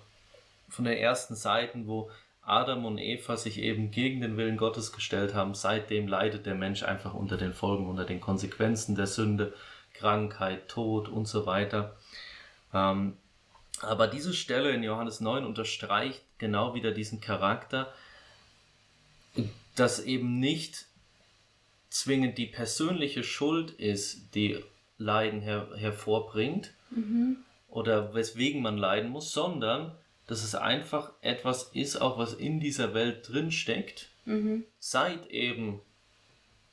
von 0.67 0.85
den 0.85 0.97
ersten 0.97 1.35
Seiten, 1.35 1.87
wo 1.87 2.09
Adam 2.45 2.85
und 2.85 2.97
Eva 2.97 3.37
sich 3.37 3.59
eben 3.59 3.91
gegen 3.91 4.21
den 4.21 4.35
Willen 4.35 4.57
Gottes 4.57 4.91
gestellt 4.91 5.33
haben, 5.33 5.55
seitdem 5.55 6.07
leidet 6.07 6.45
der 6.45 6.55
Mensch 6.55 6.83
einfach 6.83 7.13
unter 7.13 7.37
den 7.37 7.53
Folgen, 7.53 7.87
unter 7.87 8.05
den 8.05 8.19
Konsequenzen 8.19 8.95
der 8.95 9.07
Sünde, 9.07 9.53
Krankheit, 9.93 10.67
Tod 10.67 11.07
und 11.07 11.27
so 11.27 11.45
weiter. 11.45 11.95
Ähm, 12.73 13.17
aber 13.81 14.07
diese 14.07 14.33
Stelle 14.33 14.71
in 14.71 14.83
Johannes 14.83 15.21
9 15.21 15.45
unterstreicht 15.45 16.21
genau 16.37 16.73
wieder 16.75 16.91
diesen 16.91 17.21
Charakter, 17.21 17.93
dass 19.75 20.03
eben 20.03 20.39
nicht 20.39 20.85
zwingend 21.89 22.37
die 22.37 22.45
persönliche 22.47 23.23
Schuld 23.23 23.71
ist, 23.71 24.35
die 24.35 24.63
Leiden 24.97 25.41
her 25.41 25.69
hervorbringt 25.75 26.73
mhm. 26.89 27.37
oder 27.69 28.13
weswegen 28.13 28.61
man 28.61 28.77
leiden 28.77 29.09
muss, 29.09 29.31
sondern 29.31 29.95
dass 30.33 30.43
es 30.43 30.55
einfach 30.55 31.11
etwas 31.21 31.65
ist, 31.73 31.95
auch 32.01 32.17
was 32.17 32.33
in 32.33 32.59
dieser 32.59 32.95
Welt 32.95 33.29
drin 33.29 33.51
steckt, 33.51 34.09
mhm. 34.25 34.63
seit 34.79 35.27
eben 35.27 35.79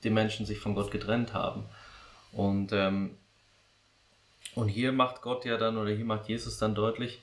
die 0.03 0.09
Menschen 0.09 0.47
sich 0.47 0.59
von 0.59 0.75
Gott 0.75 0.91
getrennt 0.91 1.35
haben. 1.35 1.67
Und, 2.33 2.73
ähm, 2.73 3.19
und 4.55 4.69
hier 4.69 4.93
macht 4.93 5.21
Gott 5.21 5.45
ja 5.45 5.59
dann, 5.59 5.77
oder 5.77 5.91
hier 5.91 6.07
macht 6.07 6.27
Jesus 6.27 6.57
dann 6.57 6.75
deutlich, 6.75 7.21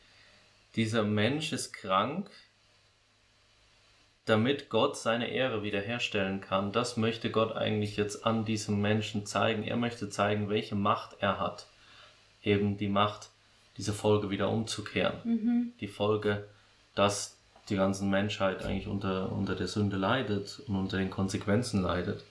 dieser 0.76 1.02
Mensch 1.02 1.54
ist 1.54 1.74
krank, 1.74 2.30
damit 4.26 4.70
Gott 4.70 4.96
seine 4.96 5.32
Ehre 5.32 5.64
wiederherstellen 5.64 6.40
kann. 6.40 6.72
Das 6.72 6.98
möchte 6.98 7.32
Gott 7.32 7.56
eigentlich 7.56 7.98
jetzt 7.98 8.28
an 8.28 8.46
diesem 8.46 8.80
Menschen 8.80 9.26
zeigen. 9.26 9.64
Er 9.64 9.78
möchte 9.78 10.08
zeigen, 10.08 10.50
welche 10.50 10.76
Macht 10.76 11.16
er 11.20 11.40
hat. 11.40 11.66
Eben 12.44 12.78
die 12.78 12.90
Macht, 12.90 13.32
diese 13.78 13.94
Folge 13.94 14.30
wieder 14.30 14.50
umzukehren. 14.50 15.20
Mhm. 15.24 15.74
Die 15.80 15.88
Folge, 15.88 16.48
dass 16.96 17.38
die 17.70 17.76
ganze 17.76 18.06
Menschheit 18.06 18.64
eigentlich 18.64 18.88
unter, 18.88 19.32
unter 19.32 19.56
der 19.56 19.68
Sünde 19.68 19.98
leidet 19.98 20.62
und 20.68 20.76
unter 20.76 20.98
den 20.98 21.10
Konsequenzen 21.10 21.82
leidet. 21.82 22.24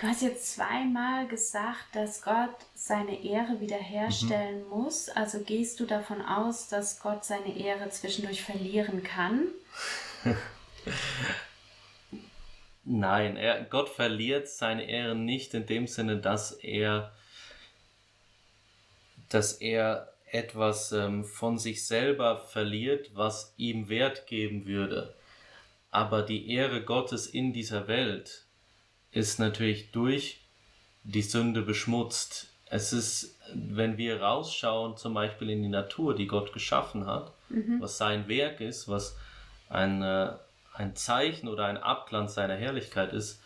Du 0.00 0.06
hast 0.06 0.22
jetzt 0.22 0.54
zweimal 0.54 1.28
gesagt, 1.28 1.84
dass 1.92 2.22
Gott 2.22 2.56
seine 2.74 3.22
Ehre 3.22 3.60
wiederherstellen 3.60 4.64
mhm. 4.64 4.70
muss. 4.70 5.10
Also 5.10 5.40
gehst 5.40 5.78
du 5.78 5.84
davon 5.84 6.22
aus, 6.22 6.68
dass 6.68 7.00
Gott 7.00 7.24
seine 7.24 7.56
Ehre 7.56 7.90
zwischendurch 7.90 8.42
verlieren 8.42 9.02
kann? 9.02 9.48
Nein, 12.84 13.36
er, 13.36 13.62
Gott 13.64 13.90
verliert 13.90 14.48
seine 14.48 14.88
Ehre 14.88 15.14
nicht 15.14 15.52
in 15.52 15.66
dem 15.66 15.86
Sinne, 15.86 16.16
dass 16.16 16.52
er, 16.52 17.12
dass 19.28 19.52
er 19.52 20.10
etwas 20.32 20.92
ähm, 20.92 21.24
von 21.24 21.58
sich 21.58 21.86
selber 21.86 22.36
verliert, 22.38 23.10
was 23.14 23.54
ihm 23.56 23.88
Wert 23.88 24.26
geben 24.26 24.66
würde. 24.66 25.14
Aber 25.90 26.22
die 26.22 26.50
Ehre 26.52 26.82
Gottes 26.82 27.26
in 27.26 27.52
dieser 27.52 27.88
Welt 27.88 28.44
ist 29.10 29.40
natürlich 29.40 29.90
durch 29.90 30.40
die 31.02 31.22
Sünde 31.22 31.62
beschmutzt. 31.62 32.52
Es 32.66 32.92
ist, 32.92 33.36
wenn 33.52 33.98
wir 33.98 34.22
rausschauen, 34.22 34.96
zum 34.96 35.14
Beispiel 35.14 35.50
in 35.50 35.62
die 35.62 35.68
Natur, 35.68 36.14
die 36.14 36.28
Gott 36.28 36.52
geschaffen 36.52 37.06
hat, 37.06 37.32
mhm. 37.48 37.80
was 37.80 37.98
sein 37.98 38.28
Werk 38.28 38.60
ist, 38.60 38.86
was 38.86 39.16
ein, 39.68 40.02
äh, 40.02 40.32
ein 40.74 40.94
Zeichen 40.94 41.48
oder 41.48 41.66
ein 41.66 41.78
Abglanz 41.78 42.34
seiner 42.34 42.54
Herrlichkeit 42.54 43.12
ist, 43.12 43.42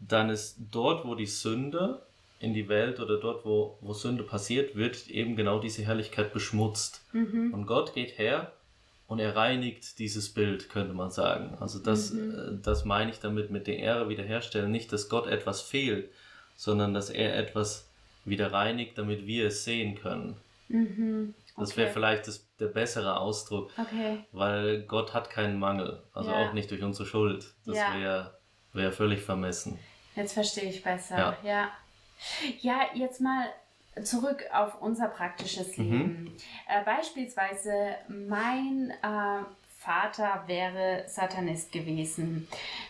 dann 0.00 0.28
ist 0.28 0.58
dort, 0.70 1.06
wo 1.06 1.14
die 1.14 1.26
Sünde 1.26 2.02
in 2.40 2.54
die 2.54 2.68
Welt 2.68 3.00
oder 3.00 3.18
dort, 3.18 3.44
wo, 3.44 3.78
wo 3.80 3.92
Sünde 3.92 4.22
passiert, 4.22 4.76
wird 4.76 5.08
eben 5.08 5.36
genau 5.36 5.58
diese 5.58 5.82
Herrlichkeit 5.82 6.32
beschmutzt. 6.32 7.02
Mhm. 7.12 7.52
Und 7.52 7.66
Gott 7.66 7.94
geht 7.94 8.18
her 8.18 8.52
und 9.08 9.18
er 9.18 9.34
reinigt 9.34 9.98
dieses 9.98 10.32
Bild, 10.32 10.68
könnte 10.68 10.94
man 10.94 11.10
sagen. 11.10 11.56
Also 11.60 11.78
das, 11.78 12.12
mhm. 12.12 12.34
Äh, 12.34 12.62
das 12.62 12.84
meine 12.84 13.10
ich 13.10 13.18
damit 13.18 13.50
mit 13.50 13.66
der 13.66 13.78
Ehre 13.78 14.08
wiederherstellen. 14.08 14.70
Nicht, 14.70 14.92
dass 14.92 15.08
Gott 15.08 15.26
etwas 15.26 15.62
fehlt, 15.62 16.10
sondern 16.56 16.94
dass 16.94 17.10
er 17.10 17.36
etwas 17.36 17.88
wieder 18.24 18.52
reinigt, 18.52 18.98
damit 18.98 19.26
wir 19.26 19.48
es 19.48 19.64
sehen 19.64 19.96
können. 19.96 20.36
Mhm. 20.68 21.34
Okay. 21.54 21.60
Das 21.60 21.76
wäre 21.76 21.90
vielleicht 21.90 22.28
das, 22.28 22.46
der 22.60 22.66
bessere 22.66 23.18
Ausdruck, 23.18 23.72
okay. 23.76 24.24
weil 24.30 24.82
Gott 24.82 25.12
hat 25.12 25.28
keinen 25.28 25.58
Mangel, 25.58 26.00
also 26.12 26.30
ja. 26.30 26.36
auch 26.36 26.52
nicht 26.52 26.70
durch 26.70 26.82
unsere 26.82 27.08
Schuld. 27.08 27.46
Das 27.66 27.76
ja. 27.76 27.98
wäre 27.98 28.38
wär 28.74 28.92
völlig 28.92 29.22
vermessen. 29.22 29.78
Jetzt 30.14 30.34
verstehe 30.34 30.70
ich 30.70 30.82
besser, 30.82 31.18
ja. 31.18 31.36
ja. 31.42 31.70
Ja, 32.60 32.80
jetzt 32.94 33.20
mal 33.20 33.48
zurück 34.04 34.44
auf 34.52 34.80
unser 34.80 35.08
praktisches 35.08 35.76
mhm. 35.76 35.84
Leben. 35.84 36.22
Mhm. 36.22 36.36
Äh, 36.68 36.84
beispielsweise 36.84 37.96
mein 38.08 38.92
äh, 39.02 39.44
Vater 39.78 40.44
wäre 40.46 41.04
Satanist 41.06 41.72
gewesen. 41.72 42.48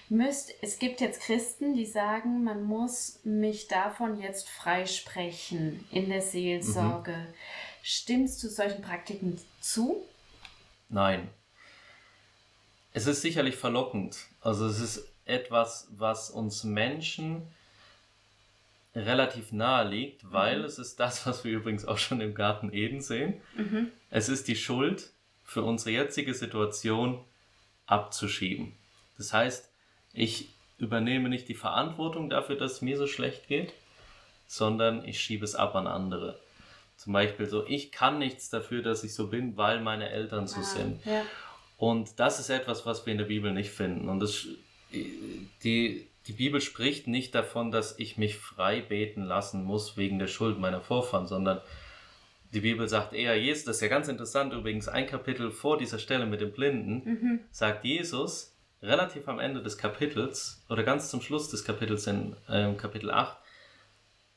Müsst, 0.08 0.52
es 0.62 0.78
gibt 0.78 1.00
jetzt 1.00 1.20
Christen, 1.20 1.74
die 1.74 1.86
sagen, 1.86 2.44
man 2.44 2.62
muss 2.62 3.20
mich 3.24 3.68
davon 3.68 4.20
jetzt 4.20 4.48
freisprechen 4.48 5.84
in 5.90 6.08
der 6.08 6.22
Seelsorge. 6.22 7.12
Mhm. 7.12 7.34
Stimmst 7.82 8.42
du 8.42 8.48
solchen 8.48 8.82
Praktiken 8.82 9.38
zu? 9.60 10.02
Nein. 10.88 11.28
Es 12.92 13.06
ist 13.06 13.22
sicherlich 13.22 13.56
verlockend. 13.56 14.26
Also 14.40 14.66
es 14.66 14.80
ist 14.80 15.08
etwas, 15.24 15.88
was 15.90 16.30
uns 16.30 16.64
Menschen 16.64 17.46
relativ 18.98 19.52
nahe 19.52 19.88
liegt, 19.88 20.30
weil 20.32 20.60
mhm. 20.60 20.64
es 20.64 20.78
ist 20.78 21.00
das, 21.00 21.26
was 21.26 21.44
wir 21.44 21.52
übrigens 21.52 21.84
auch 21.84 21.98
schon 21.98 22.20
im 22.20 22.34
Garten 22.34 22.72
Eden 22.72 23.00
sehen. 23.00 23.40
Mhm. 23.56 23.90
Es 24.10 24.28
ist 24.28 24.48
die 24.48 24.56
Schuld 24.56 25.10
für 25.44 25.62
unsere 25.62 25.90
jetzige 25.90 26.34
Situation 26.34 27.24
abzuschieben. 27.86 28.74
Das 29.16 29.32
heißt, 29.32 29.70
ich 30.12 30.50
übernehme 30.78 31.28
nicht 31.28 31.48
die 31.48 31.54
Verantwortung 31.54 32.30
dafür, 32.30 32.56
dass 32.56 32.72
es 32.72 32.82
mir 32.82 32.96
so 32.96 33.06
schlecht 33.06 33.48
geht, 33.48 33.72
sondern 34.46 35.04
ich 35.04 35.20
schiebe 35.20 35.44
es 35.44 35.54
ab 35.54 35.74
an 35.74 35.86
andere. 35.86 36.38
Zum 36.96 37.12
Beispiel 37.12 37.46
so, 37.46 37.66
ich 37.66 37.92
kann 37.92 38.18
nichts 38.18 38.50
dafür, 38.50 38.82
dass 38.82 39.04
ich 39.04 39.14
so 39.14 39.28
bin, 39.28 39.56
weil 39.56 39.80
meine 39.80 40.10
Eltern 40.10 40.46
so 40.46 40.60
ah, 40.60 40.64
sind. 40.64 41.04
Ja. 41.04 41.22
Und 41.76 42.18
das 42.18 42.40
ist 42.40 42.50
etwas, 42.50 42.86
was 42.86 43.06
wir 43.06 43.12
in 43.12 43.18
der 43.18 43.26
Bibel 43.26 43.52
nicht 43.52 43.70
finden. 43.70 44.08
Und 44.08 44.18
das, 44.18 44.48
die, 45.62 46.07
die 46.28 46.34
Bibel 46.34 46.60
spricht 46.60 47.06
nicht 47.06 47.34
davon, 47.34 47.70
dass 47.70 47.98
ich 47.98 48.18
mich 48.18 48.36
frei 48.36 48.82
beten 48.82 49.22
lassen 49.22 49.64
muss 49.64 49.96
wegen 49.96 50.18
der 50.18 50.26
Schuld 50.26 50.58
meiner 50.58 50.82
Vorfahren, 50.82 51.26
sondern 51.26 51.62
die 52.52 52.60
Bibel 52.60 52.86
sagt 52.86 53.14
eher, 53.14 53.34
Jesus, 53.40 53.64
das 53.64 53.76
ist 53.76 53.82
ja 53.82 53.88
ganz 53.88 54.08
interessant 54.08 54.52
übrigens, 54.52 54.88
ein 54.88 55.06
Kapitel 55.06 55.50
vor 55.50 55.78
dieser 55.78 55.98
Stelle 55.98 56.26
mit 56.26 56.42
dem 56.42 56.52
Blinden, 56.52 57.02
mhm. 57.04 57.40
sagt 57.50 57.84
Jesus 57.84 58.54
relativ 58.82 59.26
am 59.26 59.38
Ende 59.38 59.62
des 59.62 59.78
Kapitels 59.78 60.62
oder 60.68 60.82
ganz 60.82 61.10
zum 61.10 61.22
Schluss 61.22 61.48
des 61.48 61.64
Kapitels 61.64 62.06
in 62.06 62.36
äh, 62.46 62.74
Kapitel 62.74 63.10
8, 63.10 63.36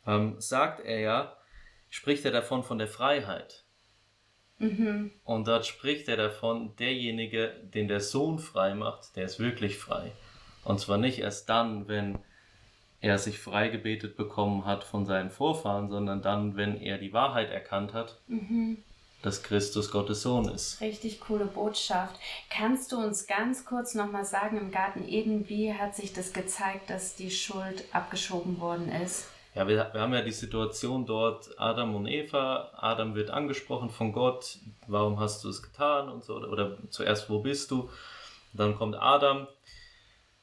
ähm, 0.07 0.36
sagt 0.39 0.79
er 0.86 1.00
ja, 1.00 1.38
spricht 1.89 2.24
er 2.24 2.31
davon 2.31 2.63
von 2.63 2.77
der 2.77 2.88
Freiheit. 2.88 3.65
Mhm. 4.60 5.12
Und 5.25 5.48
dort 5.48 5.65
spricht 5.65 6.07
er 6.07 6.17
davon, 6.17 6.74
derjenige, 6.77 7.53
den 7.63 7.89
der 7.89 8.00
Sohn 8.00 8.39
frei 8.39 8.75
macht, 8.75 9.17
der 9.17 9.25
ist 9.25 9.39
wirklich 9.39 9.77
frei. 9.77 10.13
Und 10.63 10.80
zwar 10.80 10.98
nicht 10.98 11.20
erst 11.20 11.50
dann, 11.50 11.88
wenn 11.88 12.20
er 13.01 13.18
sich 13.18 13.39
freigebetet 13.39 14.15
bekommen 14.15 14.65
hat 14.65 14.84
von 14.84 15.06
seinen 15.06 15.32
Vorfahren, 15.32 15.89
sondern 15.89 16.22
dann, 16.22 16.56
wenn 16.56 16.80
er 16.80 16.98
die 16.98 17.13
Wahrheit 17.13 17.50
erkannt 17.50 17.94
hat, 17.94 18.20
mhm. 18.27 18.77
dass 19.24 19.41
Christus 19.41 19.89
Gottes 19.89 20.22
Sohn 20.22 20.48
ist. 20.50 20.80
Richtig 20.82 21.20
coole 21.20 21.46
Botschaft. 21.46 22.15
Kannst 22.50 22.91
du 22.91 22.98
uns 22.98 23.25
ganz 23.25 23.65
kurz 23.65 23.96
nochmal 23.96 24.25
sagen, 24.25 24.58
im 24.58 24.72
Garten 24.72 25.08
Eden, 25.08 25.50
wie 25.50 25.74
hat 25.74 25.96
sich 25.96 26.13
das 26.13 26.32
gezeigt, 26.32 26.91
dass 26.91 27.15
die 27.15 27.32
Schuld 27.32 27.84
abgeschoben 27.91 28.60
worden 28.60 28.91
ist? 28.91 29.27
Ja, 29.56 29.68
wir, 29.68 29.89
wir 29.91 30.00
haben 30.00 30.13
ja 30.13 30.22
die 30.22 30.32
Situation 30.32 31.06
dort, 31.06 31.50
Adam 31.58 31.96
und 31.96 32.06
Eva. 32.06 32.70
Adam 32.77 33.15
wird 33.15 33.32
angesprochen 33.32 33.89
von 33.89 34.13
Gott, 34.13 34.60
warum 34.88 35.20
hast 35.20 35.44
du 35.44 35.50
es 35.50 35.62
getan 35.62 36.08
und 36.08 36.24
so, 36.24 36.36
oder, 36.36 36.50
oder 36.50 36.77
zuerst, 36.89 37.30
wo 37.30 37.39
bist 37.39 37.72
du? 37.72 37.89
dann 38.53 38.75
kommt 38.75 38.96
Adam 38.96 39.48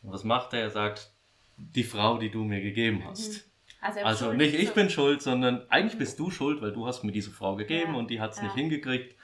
und 0.02 0.12
was 0.12 0.24
macht 0.24 0.52
er? 0.52 0.60
Er 0.60 0.70
sagt, 0.70 1.10
die 1.56 1.84
Frau, 1.84 2.18
die 2.18 2.30
du 2.30 2.44
mir 2.44 2.60
gegeben 2.60 3.04
hast. 3.06 3.32
Mhm. 3.32 3.40
Also, 3.80 4.00
also 4.00 4.32
nicht 4.32 4.54
ich 4.54 4.72
bin 4.72 4.90
schuld, 4.90 5.22
sondern 5.22 5.64
eigentlich 5.68 5.98
bist 5.98 6.18
du 6.18 6.30
schuld, 6.30 6.60
weil 6.60 6.72
du 6.72 6.86
hast 6.86 7.04
mir 7.04 7.12
diese 7.12 7.30
Frau 7.30 7.54
gegeben 7.54 7.92
ja, 7.92 7.98
und 7.98 8.10
die 8.10 8.20
hat 8.20 8.32
es 8.32 8.38
ja. 8.38 8.44
nicht 8.44 8.54
hingekriegt. 8.54 9.14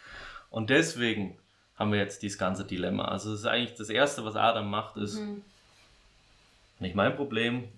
Und 0.51 0.71
deswegen 0.71 1.39
haben 1.77 1.93
wir 1.93 1.99
jetzt 1.99 2.23
dieses 2.23 2.39
ganze 2.39 2.65
Dilemma. 2.65 3.07
Also 3.07 3.31
das 3.33 3.41
ist 3.41 3.47
eigentlich 3.47 3.75
das 3.77 3.91
Erste, 3.91 4.25
was 4.25 4.37
Adam 4.37 4.71
macht, 4.71 4.97
ist 4.97 5.19
mhm. 5.19 5.43
nicht 6.79 6.95
mein 6.95 7.17
Problem. 7.17 7.69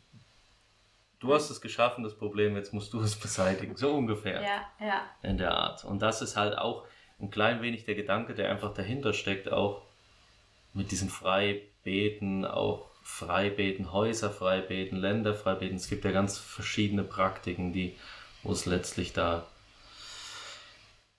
Du 1.19 1.33
hast 1.33 1.49
es 1.49 1.63
geschaffen, 1.63 2.05
das 2.05 2.15
Problem, 2.15 2.57
jetzt 2.57 2.75
musst 2.75 2.93
du 2.93 3.01
es 3.01 3.17
beseitigen. 3.17 3.75
So 3.77 3.95
ungefähr. 3.95 4.43
Ja, 4.43 4.87
ja. 4.87 5.03
In 5.23 5.39
der 5.39 5.53
Art. 5.53 5.83
Und 5.85 6.01
das 6.01 6.21
ist 6.21 6.37
halt 6.37 6.59
auch 6.59 6.85
ein 7.19 7.31
klein 7.31 7.63
wenig 7.63 7.87
der 7.87 7.95
Gedanke, 7.95 8.35
der 8.35 8.51
einfach 8.51 8.75
dahinter 8.75 9.15
steckt, 9.15 9.51
auch 9.51 9.81
mit 10.75 10.91
diesem 10.91 11.09
Freibeten, 11.87 12.45
auch 12.45 12.91
Freibeten, 13.03 13.93
Häuser 13.93 14.31
freibeten, 14.31 14.99
Länder 14.99 15.35
freibeten. 15.35 15.77
Es 15.77 15.89
gibt 15.89 16.05
ja 16.05 16.11
ganz 16.11 16.37
verschiedene 16.37 17.05
Praktiken, 17.05 17.73
die, 17.73 17.95
wo 18.43 18.51
es 18.51 18.67
letztlich 18.67 19.13
da 19.13 19.47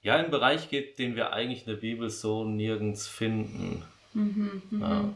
ja 0.02 0.18
einen 0.18 0.30
Bereich 0.30 0.70
gibt, 0.70 1.00
den 1.00 1.16
wir 1.16 1.32
eigentlich 1.32 1.62
in 1.62 1.74
der 1.74 1.80
Bibel 1.80 2.10
so 2.10 2.44
nirgends 2.44 3.08
finden. 3.08 3.84
Mhm, 4.14 4.62
mhm. 4.70 4.82
Ja. 4.82 5.16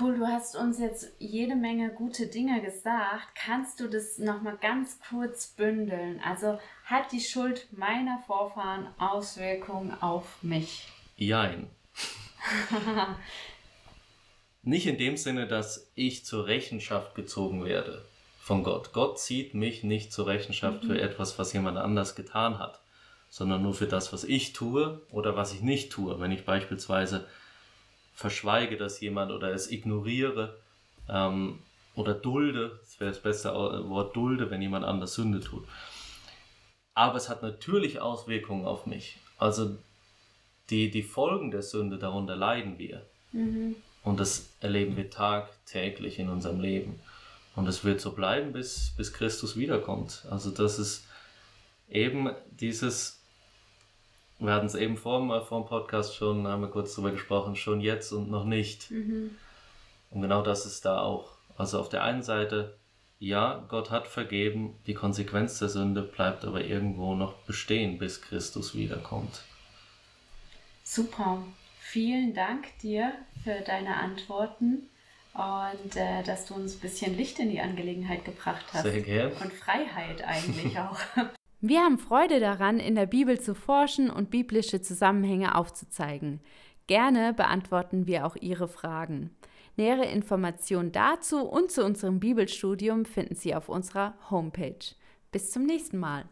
Cool, 0.00 0.16
du 0.18 0.26
hast 0.26 0.56
uns 0.56 0.80
jetzt 0.80 1.12
jede 1.20 1.54
Menge 1.54 1.90
gute 1.90 2.26
Dinge 2.26 2.60
gesagt. 2.60 3.28
Kannst 3.36 3.78
du 3.78 3.86
das 3.86 4.18
nochmal 4.18 4.58
ganz 4.60 4.98
kurz 5.08 5.46
bündeln? 5.46 6.20
Also 6.24 6.58
hat 6.84 7.12
die 7.12 7.20
Schuld 7.20 7.68
meiner 7.70 8.18
Vorfahren 8.26 8.88
Auswirkungen 8.98 9.96
auf 10.02 10.42
mich? 10.42 10.88
Jein. 11.16 11.68
Nicht 14.64 14.86
in 14.86 14.98
dem 14.98 15.16
Sinne, 15.16 15.46
dass 15.46 15.90
ich 15.94 16.24
zur 16.24 16.46
Rechenschaft 16.46 17.14
gezogen 17.14 17.64
werde 17.64 18.02
von 18.40 18.62
Gott. 18.64 18.92
Gott 18.92 19.18
zieht 19.18 19.54
mich 19.54 19.84
nicht 19.84 20.12
zur 20.12 20.26
Rechenschaft 20.26 20.84
mhm. 20.84 20.88
für 20.88 21.00
etwas, 21.00 21.38
was 21.38 21.52
jemand 21.52 21.78
anders 21.78 22.14
getan 22.14 22.58
hat, 22.58 22.80
sondern 23.30 23.62
nur 23.62 23.74
für 23.74 23.86
das, 23.86 24.12
was 24.12 24.24
ich 24.24 24.52
tue 24.52 25.00
oder 25.10 25.36
was 25.36 25.52
ich 25.52 25.60
nicht 25.60 25.92
tue. 25.92 26.18
Wenn 26.20 26.32
ich 26.32 26.44
beispielsweise 26.44 27.26
verschweige, 28.14 28.76
dass 28.76 29.00
jemand 29.00 29.32
oder 29.32 29.52
es 29.52 29.70
ignoriere, 29.70 30.56
ähm, 31.08 31.58
oder 31.94 32.14
dulde, 32.14 32.78
das 32.80 32.98
wäre 33.00 33.10
das 33.10 33.20
beste 33.20 33.52
Wort, 33.54 34.16
dulde, 34.16 34.50
wenn 34.50 34.62
jemand 34.62 34.84
anders 34.84 35.14
Sünde 35.14 35.40
tut. 35.40 35.64
Aber 36.94 37.16
es 37.16 37.28
hat 37.28 37.42
natürlich 37.42 38.00
Auswirkungen 38.00 38.66
auf 38.66 38.86
mich. 38.86 39.18
Also 39.38 39.76
die, 40.70 40.90
die 40.90 41.02
Folgen 41.02 41.50
der 41.50 41.62
Sünde, 41.62 41.98
darunter 41.98 42.36
leiden 42.36 42.78
wir. 42.78 43.04
Mhm. 43.32 43.76
Und 44.04 44.20
das 44.20 44.50
erleben 44.60 44.96
wir 44.96 45.10
tagtäglich 45.10 46.18
in 46.18 46.28
unserem 46.28 46.60
Leben. 46.60 47.00
Und 47.56 47.66
es 47.66 47.84
wird 47.84 48.00
so 48.00 48.12
bleiben, 48.12 48.52
bis, 48.52 48.92
bis 48.96 49.12
Christus 49.12 49.56
wiederkommt. 49.56 50.26
Also 50.30 50.50
das 50.50 50.78
ist 50.78 51.06
eben 51.88 52.30
dieses, 52.50 53.20
wir 54.38 54.52
hatten 54.52 54.66
es 54.66 54.74
eben 54.74 54.96
vor, 54.96 55.44
vor 55.46 55.62
dem 55.62 55.68
Podcast 55.68 56.14
schon, 56.14 56.46
haben 56.46 56.62
wir 56.62 56.68
kurz 56.68 56.94
darüber 56.94 57.12
gesprochen, 57.12 57.56
schon 57.56 57.80
jetzt 57.80 58.12
und 58.12 58.30
noch 58.30 58.44
nicht. 58.44 58.90
Mhm. 58.90 59.30
Und 60.10 60.22
genau 60.22 60.42
das 60.42 60.66
ist 60.66 60.84
da 60.84 61.00
auch. 61.00 61.30
Also 61.56 61.78
auf 61.78 61.88
der 61.88 62.02
einen 62.02 62.22
Seite, 62.22 62.76
ja, 63.20 63.64
Gott 63.68 63.90
hat 63.90 64.06
vergeben, 64.08 64.74
die 64.86 64.94
Konsequenz 64.94 65.58
der 65.60 65.68
Sünde 65.68 66.02
bleibt 66.02 66.44
aber 66.44 66.62
irgendwo 66.62 67.14
noch 67.14 67.34
bestehen, 67.44 67.98
bis 67.98 68.20
Christus 68.20 68.74
wiederkommt. 68.74 69.42
Super. 70.82 71.42
Vielen 71.86 72.32
Dank 72.32 72.76
dir 72.78 73.12
für 73.44 73.60
deine 73.60 73.96
Antworten 73.96 74.88
und 75.34 75.96
äh, 75.96 76.22
dass 76.24 76.46
du 76.46 76.54
uns 76.54 76.76
ein 76.76 76.80
bisschen 76.80 77.16
Licht 77.16 77.38
in 77.38 77.50
die 77.50 77.60
Angelegenheit 77.60 78.24
gebracht 78.24 78.64
hast. 78.72 78.84
Sehr 78.84 79.02
gerne. 79.02 79.34
Und 79.34 79.52
Freiheit 79.52 80.24
eigentlich 80.24 80.78
auch. 80.78 80.98
Wir 81.60 81.80
haben 81.80 81.98
Freude 81.98 82.40
daran, 82.40 82.80
in 82.80 82.94
der 82.94 83.06
Bibel 83.06 83.38
zu 83.38 83.54
forschen 83.54 84.10
und 84.10 84.30
biblische 84.30 84.80
Zusammenhänge 84.80 85.54
aufzuzeigen. 85.54 86.40
Gerne 86.86 87.32
beantworten 87.32 88.06
wir 88.06 88.26
auch 88.26 88.36
Ihre 88.36 88.68
Fragen. 88.68 89.30
Nähere 89.76 90.06
Informationen 90.06 90.90
dazu 90.90 91.42
und 91.42 91.70
zu 91.70 91.84
unserem 91.84 92.18
Bibelstudium 92.18 93.04
finden 93.04 93.34
Sie 93.34 93.54
auf 93.54 93.68
unserer 93.68 94.14
Homepage. 94.30 94.94
Bis 95.32 95.50
zum 95.50 95.64
nächsten 95.64 95.98
Mal. 95.98 96.22